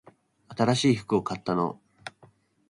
[0.47, 1.79] 新しい服を買ったの？